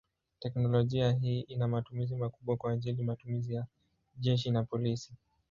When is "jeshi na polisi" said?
4.15-5.13